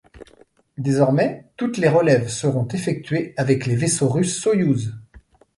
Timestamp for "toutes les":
1.57-1.87